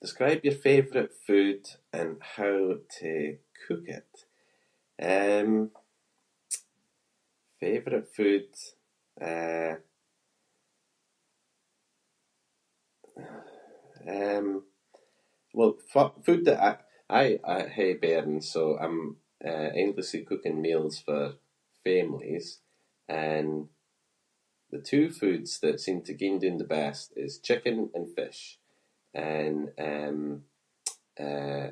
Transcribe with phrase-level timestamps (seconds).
[0.00, 4.24] Describe your favourite food and how to cook it.
[5.02, 5.70] Um,
[7.58, 8.44] favourite food,
[9.20, 9.76] eh-
[14.08, 14.62] um,
[15.54, 16.84] well fu- food that I-
[17.20, 18.98] I- I hae bairns so I’m,
[19.50, 21.22] eh, endlessly cooking meals for
[21.86, 22.48] families
[23.28, 23.52] and
[24.72, 28.42] the two foods that seem to ging doon the best is chicken and fish
[29.36, 30.20] and, um,
[31.26, 31.68] eh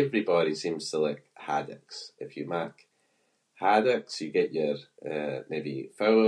[0.00, 1.98] everybody seems to like haddocks.
[2.24, 2.74] If you mak
[3.62, 4.76] haddocks, you get your,
[5.10, 6.24] eh, maybe four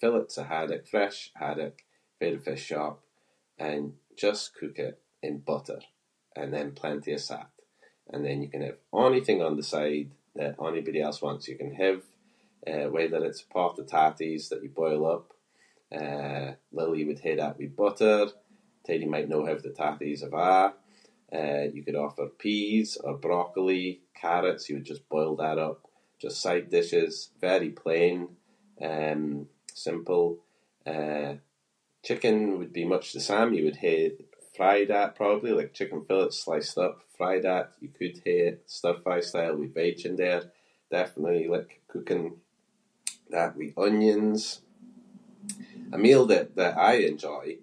[0.00, 1.76] fillets of haddock- fresh haddock
[2.18, 2.96] fae the fish shop
[3.68, 3.84] and
[4.24, 5.80] just cook it in butter
[6.38, 7.54] and then plenty of salt
[8.10, 11.70] and then you can have onything on the side that onybody else wants you can
[11.82, 12.00] have,
[12.70, 15.26] eh, whether it’s a pot of tatties that you boil up.
[16.00, 16.48] Eh,
[16.78, 18.20] Lily would hae that with butter.
[18.86, 20.62] Teddy might no have the tatties at a’.
[21.40, 23.86] Eh, you could offer peas or broccoli,
[24.22, 25.80] carrots- you would just boil that up.
[26.22, 27.14] Just side dishes,
[27.48, 28.18] very plain,
[28.90, 29.22] um,
[29.86, 30.26] simple.
[30.94, 31.32] Eh,
[32.06, 33.50] chicken would be much the same.
[33.56, 34.16] You would hae it
[34.56, 37.66] fried that probably- like chicken fillets sliced up, fry that.
[37.82, 40.42] You could hae it stir-fry style with veg in there.
[40.98, 42.26] Definitely like cooking
[43.34, 44.40] that with onions.
[45.94, 47.60] A meal that- that I enjoy-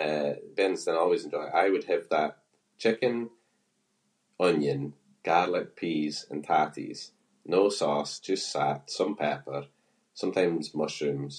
[0.00, 2.38] eh bairns are always enjoyed- I would have that-
[2.86, 3.16] chicken,
[4.48, 4.82] onion,
[5.28, 7.00] garlic, peas and tatties.
[7.54, 9.62] No sauce, just salt, some pepper,
[10.22, 11.34] sometimes mushrooms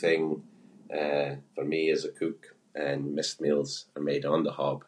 [0.00, 0.42] thing,
[0.90, 4.84] eh, for me as a cook and maist meals are made on the hob.